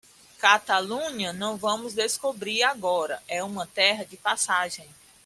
[0.39, 4.89] Catalunha, não vamos descobrir agora, é uma terra de passagem.